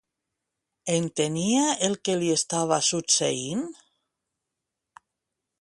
[0.93, 3.65] Entenia el que li estava succeint?